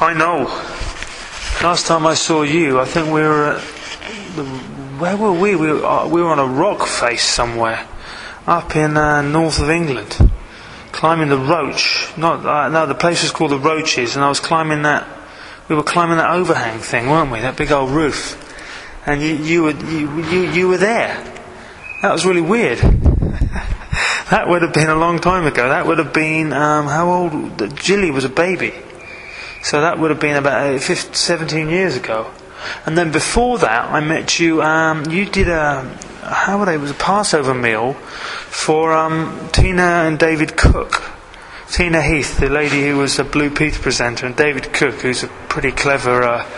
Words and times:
I 0.00 0.14
know. 0.14 0.44
Last 1.60 1.88
time 1.88 2.06
I 2.06 2.14
saw 2.14 2.42
you, 2.42 2.78
I 2.78 2.84
think 2.84 3.06
we 3.06 3.20
were 3.20 3.56
at. 3.56 3.60
Where 5.00 5.16
were 5.16 5.32
we? 5.32 5.56
We 5.56 5.72
were, 5.72 5.84
uh, 5.84 6.06
we 6.06 6.22
were 6.22 6.28
on 6.28 6.38
a 6.38 6.46
rock 6.46 6.86
face 6.86 7.24
somewhere. 7.24 7.84
Up 8.46 8.76
in 8.76 8.96
uh, 8.96 9.22
north 9.22 9.58
of 9.58 9.68
England. 9.68 10.16
Climbing 10.92 11.30
the 11.30 11.36
Roach. 11.36 12.12
Not, 12.16 12.46
uh, 12.46 12.68
no, 12.68 12.86
the 12.86 12.94
place 12.94 13.22
was 13.24 13.32
called 13.32 13.50
the 13.50 13.58
Roaches, 13.58 14.14
and 14.14 14.24
I 14.24 14.28
was 14.28 14.38
climbing 14.38 14.82
that. 14.82 15.04
We 15.68 15.74
were 15.74 15.82
climbing 15.82 16.18
that 16.18 16.30
overhang 16.30 16.78
thing, 16.78 17.10
weren't 17.10 17.32
we? 17.32 17.40
That 17.40 17.56
big 17.56 17.72
old 17.72 17.90
roof. 17.90 18.36
And 19.04 19.20
you, 19.20 19.34
you, 19.34 19.62
were, 19.64 19.72
you, 19.72 20.22
you, 20.22 20.40
you 20.52 20.68
were 20.68 20.78
there. 20.78 21.12
That 22.02 22.12
was 22.12 22.24
really 22.24 22.40
weird. 22.40 22.78
that 24.30 24.44
would 24.46 24.62
have 24.62 24.72
been 24.72 24.90
a 24.90 24.94
long 24.94 25.18
time 25.18 25.44
ago. 25.44 25.68
That 25.68 25.88
would 25.88 25.98
have 25.98 26.12
been, 26.12 26.52
um, 26.52 26.86
how 26.86 27.10
old? 27.10 27.76
Jilly 27.76 28.12
was 28.12 28.24
a 28.24 28.28
baby. 28.28 28.72
So 29.62 29.80
that 29.80 29.98
would 29.98 30.10
have 30.10 30.20
been 30.20 30.36
about 30.36 30.74
uh, 30.74 30.78
15, 30.78 31.14
17 31.14 31.68
years 31.68 31.96
ago. 31.96 32.30
And 32.86 32.98
then 32.98 33.12
before 33.12 33.58
that, 33.58 33.90
I 33.90 34.00
met 34.00 34.38
you. 34.38 34.62
Um, 34.62 35.10
you 35.10 35.26
did 35.26 35.48
a 35.48 35.98
how 36.28 36.58
would 36.58 36.68
I? 36.68 36.74
It 36.74 36.80
was 36.80 36.90
a 36.90 36.94
Passover 36.94 37.54
meal 37.54 37.94
for 37.94 38.92
um, 38.92 39.48
Tina 39.52 39.82
and 39.82 40.18
David 40.18 40.56
Cook. 40.56 41.02
Tina 41.70 42.02
Heath, 42.02 42.38
the 42.38 42.48
lady 42.48 42.86
who 42.86 42.96
was 42.96 43.18
a 43.18 43.24
Blue 43.24 43.50
Peter 43.50 43.78
presenter, 43.78 44.26
and 44.26 44.34
David 44.34 44.72
Cook, 44.72 44.94
who's 44.96 45.22
a 45.22 45.28
pretty 45.48 45.70
clever, 45.70 46.22
uh, 46.22 46.48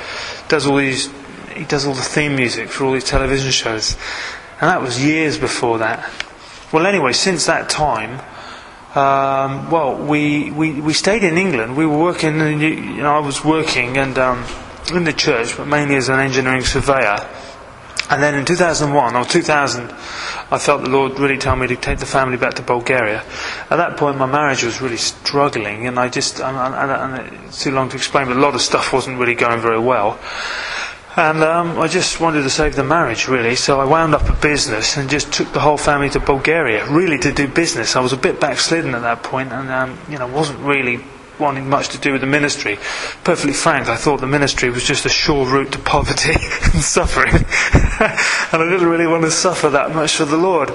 does 0.48 0.66
all 0.66 0.76
these, 0.76 1.10
he 1.52 1.64
does 1.64 1.84
all 1.84 1.94
the 1.94 2.02
theme 2.02 2.36
music 2.36 2.68
for 2.68 2.84
all 2.84 2.92
these 2.92 3.04
television 3.04 3.50
shows, 3.50 3.96
and 4.60 4.70
that 4.70 4.80
was 4.80 5.04
years 5.04 5.36
before 5.36 5.78
that. 5.78 6.08
Well, 6.72 6.86
anyway, 6.86 7.12
since 7.12 7.46
that 7.46 7.68
time, 7.68 8.20
um, 8.94 9.70
well, 9.70 9.96
we, 9.96 10.50
we, 10.50 10.80
we 10.80 10.92
stayed 10.92 11.22
in 11.22 11.38
England. 11.38 11.76
We 11.76 11.86
were 11.86 11.98
working, 11.98 12.38
you 12.60 13.02
know, 13.02 13.14
I 13.14 13.20
was 13.20 13.44
working 13.44 13.96
and 13.96 14.18
um, 14.18 14.44
in 14.92 15.04
the 15.04 15.12
church, 15.12 15.56
but 15.56 15.66
mainly 15.66 15.94
as 15.94 16.08
an 16.08 16.18
engineering 16.18 16.64
surveyor. 16.64 17.18
And 18.10 18.20
then 18.20 18.34
in 18.34 18.44
2001 18.44 19.14
or 19.14 19.24
2000, 19.24 19.92
I 20.50 20.58
felt 20.58 20.82
the 20.82 20.90
Lord 20.90 21.20
really 21.20 21.38
tell 21.38 21.54
me 21.54 21.68
to 21.68 21.76
take 21.76 22.00
the 22.00 22.06
family 22.06 22.36
back 22.36 22.54
to 22.54 22.62
Bulgaria. 22.62 23.22
At 23.70 23.76
that 23.76 23.96
point, 23.96 24.18
my 24.18 24.26
marriage 24.26 24.64
was 24.64 24.80
really 24.80 24.96
struggling, 24.96 25.86
and 25.86 25.96
I 25.96 26.08
just, 26.08 26.40
and, 26.40 26.56
and, 26.56 26.90
and 26.90 27.44
it's 27.44 27.62
too 27.62 27.70
long 27.70 27.88
to 27.90 27.96
explain, 27.96 28.26
but 28.26 28.36
a 28.36 28.40
lot 28.40 28.56
of 28.56 28.60
stuff 28.60 28.92
wasn't 28.92 29.20
really 29.20 29.36
going 29.36 29.60
very 29.60 29.78
well. 29.78 30.18
And 31.16 31.42
um, 31.42 31.78
I 31.78 31.88
just 31.88 32.20
wanted 32.20 32.42
to 32.42 32.50
save 32.50 32.76
the 32.76 32.84
marriage, 32.84 33.26
really. 33.26 33.56
So 33.56 33.80
I 33.80 33.84
wound 33.84 34.14
up 34.14 34.28
a 34.28 34.40
business 34.40 34.96
and 34.96 35.10
just 35.10 35.32
took 35.32 35.52
the 35.52 35.58
whole 35.58 35.76
family 35.76 36.08
to 36.10 36.20
Bulgaria, 36.20 36.88
really 36.88 37.18
to 37.18 37.32
do 37.32 37.48
business. 37.48 37.96
I 37.96 38.00
was 38.00 38.12
a 38.12 38.16
bit 38.16 38.38
backslidden 38.38 38.94
at 38.94 39.02
that 39.02 39.24
point, 39.24 39.52
and 39.52 39.68
um, 39.70 39.98
you 40.08 40.18
know, 40.18 40.28
wasn't 40.28 40.60
really 40.60 41.00
wanting 41.40 41.68
much 41.68 41.88
to 41.88 41.98
do 41.98 42.12
with 42.12 42.20
the 42.20 42.28
ministry. 42.28 42.76
Perfectly 43.24 43.54
frank, 43.54 43.88
I 43.88 43.96
thought 43.96 44.20
the 44.20 44.28
ministry 44.28 44.70
was 44.70 44.84
just 44.84 45.04
a 45.04 45.08
sure 45.08 45.46
route 45.46 45.72
to 45.72 45.78
poverty 45.80 46.32
and 46.72 46.82
suffering, 46.82 47.34
and 47.34 48.62
I 48.62 48.70
didn't 48.70 48.88
really 48.88 49.06
want 49.08 49.24
to 49.24 49.32
suffer 49.32 49.70
that 49.70 49.94
much 49.94 50.16
for 50.16 50.24
the 50.24 50.36
Lord. 50.36 50.70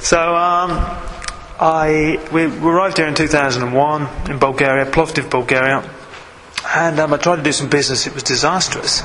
So. 0.00 0.36
Um, 0.36 1.08
I 1.60 2.18
we 2.32 2.46
arrived 2.46 2.96
here 2.96 3.06
in 3.06 3.14
2001 3.14 4.30
in 4.30 4.38
Bulgaria, 4.38 4.84
Plovdiv, 4.84 5.30
Bulgaria, 5.30 5.88
and 6.66 6.98
um, 6.98 7.14
I 7.14 7.18
tried 7.18 7.36
to 7.36 7.42
do 7.42 7.52
some 7.52 7.68
business. 7.68 8.08
It 8.08 8.14
was 8.14 8.24
disastrous. 8.24 9.04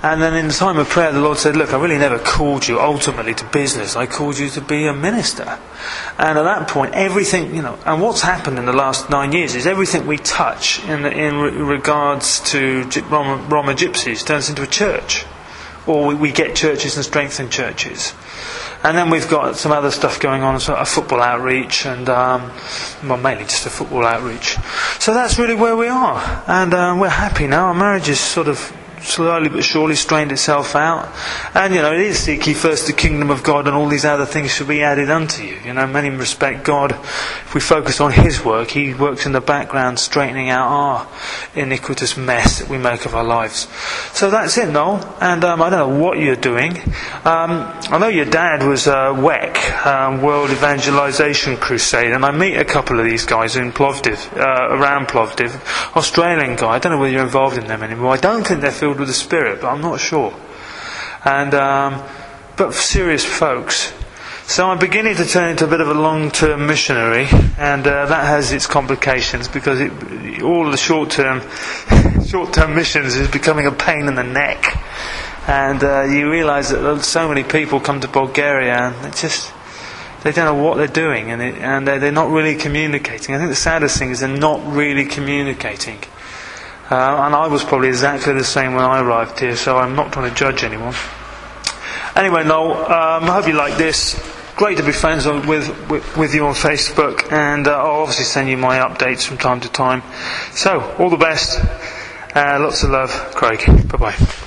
And 0.00 0.22
then 0.22 0.34
in 0.36 0.46
the 0.46 0.54
time 0.54 0.78
of 0.78 0.88
prayer, 0.88 1.10
the 1.10 1.20
Lord 1.20 1.38
said, 1.38 1.56
Look, 1.56 1.72
I 1.72 1.80
really 1.80 1.98
never 1.98 2.20
called 2.20 2.68
you 2.68 2.78
ultimately 2.78 3.34
to 3.34 3.44
business. 3.46 3.96
I 3.96 4.06
called 4.06 4.38
you 4.38 4.48
to 4.50 4.60
be 4.60 4.86
a 4.86 4.92
minister. 4.92 5.58
And 6.18 6.38
at 6.38 6.44
that 6.44 6.68
point, 6.68 6.94
everything, 6.94 7.54
you 7.54 7.62
know, 7.62 7.76
and 7.84 8.00
what's 8.00 8.22
happened 8.22 8.58
in 8.58 8.66
the 8.66 8.72
last 8.72 9.10
nine 9.10 9.32
years 9.32 9.56
is 9.56 9.66
everything 9.66 10.06
we 10.06 10.18
touch 10.18 10.84
in, 10.84 11.04
in 11.04 11.36
regards 11.36 12.38
to 12.52 12.84
Roma, 13.10 13.44
Roma 13.48 13.74
gypsies 13.74 14.24
turns 14.24 14.48
into 14.48 14.62
a 14.62 14.68
church. 14.68 15.24
Or 15.88 16.06
we, 16.06 16.14
we 16.14 16.32
get 16.32 16.54
churches 16.54 16.96
and 16.96 17.04
strengthen 17.04 17.50
churches. 17.50 18.14
And 18.84 18.96
then 18.96 19.10
we've 19.10 19.28
got 19.28 19.56
some 19.56 19.72
other 19.72 19.90
stuff 19.90 20.20
going 20.20 20.42
on, 20.42 20.60
so 20.60 20.76
a 20.76 20.84
football 20.84 21.20
outreach, 21.20 21.84
and 21.86 22.08
um, 22.08 22.52
well, 23.02 23.16
mainly 23.16 23.44
just 23.44 23.66
a 23.66 23.70
football 23.70 24.06
outreach. 24.06 24.56
So 25.00 25.12
that's 25.12 25.38
really 25.38 25.56
where 25.56 25.76
we 25.76 25.88
are, 25.88 26.44
and 26.46 26.72
um, 26.74 27.00
we're 27.00 27.08
happy 27.08 27.48
now. 27.48 27.66
Our 27.66 27.74
marriage 27.74 28.08
is 28.08 28.20
sort 28.20 28.46
of 28.46 28.72
slowly 29.02 29.48
but 29.48 29.64
surely 29.64 29.94
strained 29.94 30.32
itself 30.32 30.74
out. 30.74 31.08
And, 31.54 31.74
you 31.74 31.82
know, 31.82 31.92
it 31.92 32.00
is 32.00 32.18
seek 32.18 32.46
ye 32.46 32.54
first 32.54 32.86
the 32.86 32.92
kingdom 32.92 33.30
of 33.30 33.42
God 33.42 33.66
and 33.66 33.76
all 33.76 33.88
these 33.88 34.04
other 34.04 34.26
things 34.26 34.52
shall 34.52 34.66
be 34.66 34.82
added 34.82 35.10
unto 35.10 35.42
you. 35.42 35.58
You 35.64 35.74
know, 35.74 35.86
many 35.86 36.10
respect 36.10 36.64
God, 36.64 36.92
if 36.92 37.54
we 37.54 37.60
focus 37.60 38.00
on 38.00 38.12
His 38.12 38.44
work, 38.44 38.70
He 38.70 38.94
works 38.94 39.26
in 39.26 39.32
the 39.32 39.40
background 39.40 39.98
straightening 39.98 40.50
out 40.50 40.68
our 40.68 41.08
iniquitous 41.54 42.16
mess 42.16 42.58
that 42.58 42.68
we 42.68 42.78
make 42.78 43.04
of 43.04 43.14
our 43.14 43.24
lives. 43.24 43.68
So 44.12 44.30
that's 44.30 44.56
it, 44.58 44.70
Noel. 44.70 45.16
And 45.20 45.44
um, 45.44 45.62
I 45.62 45.70
don't 45.70 45.90
know 45.90 46.04
what 46.04 46.18
you're 46.18 46.36
doing. 46.36 46.76
Um, 47.24 47.72
I 47.90 47.98
know 47.98 48.08
your 48.08 48.24
dad 48.24 48.66
was 48.66 48.86
uh, 48.86 49.14
WEC, 49.14 49.86
um, 49.86 50.22
World 50.22 50.50
Evangelization 50.50 51.56
Crusade, 51.56 52.12
and 52.12 52.24
I 52.24 52.30
meet 52.30 52.56
a 52.56 52.64
couple 52.64 52.98
of 52.98 53.06
these 53.06 53.24
guys 53.24 53.56
in 53.56 53.72
Plovdiv, 53.72 54.36
uh, 54.36 54.76
around 54.76 55.08
Plovdiv. 55.08 55.96
Australian 55.96 56.56
guy, 56.56 56.68
I 56.68 56.78
don't 56.78 56.92
know 56.92 56.98
whether 56.98 57.12
you're 57.12 57.22
involved 57.22 57.58
in 57.58 57.66
them 57.66 57.82
anymore. 57.82 58.12
I 58.12 58.16
don't 58.16 58.46
think 58.46 58.60
they're 58.60 58.70
filled 58.88 59.00
with 59.00 59.08
the 59.08 59.14
Spirit, 59.14 59.60
but 59.60 59.68
I'm 59.68 59.82
not 59.82 60.00
sure. 60.00 60.34
And 61.22 61.52
um, 61.52 62.02
but 62.56 62.72
serious 62.72 63.22
folks. 63.22 63.92
So 64.46 64.70
I'm 64.70 64.78
beginning 64.78 65.16
to 65.16 65.26
turn 65.26 65.50
into 65.50 65.66
a 65.66 65.68
bit 65.68 65.82
of 65.82 65.88
a 65.88 65.94
long-term 65.94 66.66
missionary, 66.66 67.26
and 67.58 67.86
uh, 67.86 68.06
that 68.06 68.24
has 68.24 68.50
its 68.50 68.66
complications 68.66 69.46
because 69.46 69.78
it, 69.78 69.92
all 70.42 70.70
the 70.70 70.78
short-term, 70.78 71.42
short-term 72.26 72.74
missions 72.74 73.14
is 73.14 73.28
becoming 73.28 73.66
a 73.66 73.72
pain 73.72 74.08
in 74.08 74.14
the 74.14 74.24
neck, 74.24 74.64
and 75.46 75.84
uh, 75.84 76.04
you 76.04 76.30
realise 76.30 76.70
that 76.70 77.02
so 77.02 77.28
many 77.28 77.42
people 77.42 77.80
come 77.80 78.00
to 78.00 78.08
Bulgaria 78.08 78.74
and 78.74 79.04
they 79.04 79.10
just 79.10 79.52
they 80.22 80.32
don't 80.32 80.46
know 80.46 80.64
what 80.64 80.78
they're 80.78 80.86
doing, 80.86 81.30
and, 81.30 81.42
it, 81.42 81.56
and 81.56 81.86
they're, 81.86 81.98
they're 81.98 82.10
not 82.22 82.30
really 82.30 82.56
communicating. 82.56 83.34
I 83.34 83.38
think 83.38 83.50
the 83.50 83.64
saddest 83.70 83.98
thing 83.98 84.10
is 84.10 84.20
they're 84.20 84.28
not 84.50 84.60
really 84.72 85.04
communicating. 85.04 85.98
Uh, 86.90 87.24
and 87.26 87.34
I 87.34 87.46
was 87.48 87.64
probably 87.64 87.88
exactly 87.88 88.32
the 88.32 88.44
same 88.44 88.74
when 88.74 88.84
I 88.84 89.00
arrived 89.00 89.40
here, 89.40 89.56
so 89.56 89.76
I'm 89.76 89.94
not 89.94 90.12
trying 90.12 90.30
to 90.30 90.34
judge 90.34 90.64
anyone. 90.64 90.94
Anyway, 92.16 92.44
Noel, 92.44 92.72
um, 92.72 93.24
I 93.24 93.34
hope 93.34 93.46
you 93.46 93.52
like 93.52 93.76
this. 93.76 94.18
Great 94.56 94.78
to 94.78 94.82
be 94.82 94.92
friends 94.92 95.26
with, 95.26 95.46
with, 95.90 96.16
with 96.16 96.34
you 96.34 96.46
on 96.46 96.54
Facebook, 96.54 97.30
and 97.30 97.68
uh, 97.68 97.76
I'll 97.78 98.00
obviously 98.00 98.24
send 98.24 98.48
you 98.48 98.56
my 98.56 98.78
updates 98.78 99.24
from 99.24 99.38
time 99.38 99.60
to 99.60 99.68
time. 99.68 100.02
So, 100.52 100.80
all 100.98 101.10
the 101.10 101.16
best. 101.16 101.60
Uh, 102.34 102.58
lots 102.60 102.82
of 102.82 102.90
love, 102.90 103.10
Craig. 103.34 103.64
Bye 103.88 103.98
bye. 103.98 104.44